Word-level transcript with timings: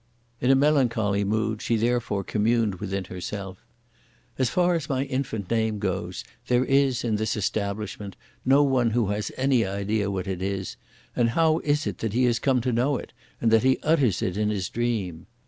In 0.39 0.49
a 0.49 0.55
melancholy 0.55 1.23
mood 1.23 1.61
she 1.61 1.75
therefore 1.75 2.23
communed 2.23 2.79
within 2.79 3.03
herself, 3.03 3.59
"As 4.39 4.49
far 4.49 4.73
as 4.73 4.89
my 4.89 5.03
infant 5.03 5.47
name 5.51 5.77
goes, 5.77 6.23
there 6.47 6.65
is, 6.65 7.03
in 7.03 7.17
this 7.17 7.35
establishment, 7.37 8.15
no 8.43 8.63
one 8.63 8.89
who 8.89 9.09
has 9.11 9.31
any 9.37 9.63
idea 9.63 10.09
what 10.09 10.25
it 10.25 10.41
is, 10.41 10.75
and 11.15 11.29
how 11.37 11.59
is 11.59 11.85
it 11.85 11.99
that 11.99 12.13
he 12.13 12.23
has 12.23 12.39
come 12.39 12.61
to 12.61 12.73
know 12.73 12.97
it, 12.97 13.13
and 13.39 13.51
that 13.51 13.61
he 13.61 13.77
utters 13.83 14.23
it 14.23 14.37
in 14.37 14.49
his 14.49 14.69
dream?" 14.69 15.27